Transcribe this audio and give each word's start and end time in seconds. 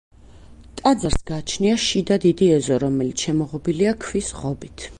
ტაძარს 0.79 1.19
გააჩნია 1.31 1.75
შიდა 1.83 2.17
დიდი 2.25 2.47
ეზო, 2.55 2.79
რომელიც 2.85 3.27
შემოღობილია 3.27 3.93
ქვის 4.07 4.33
ღობით. 4.41 4.87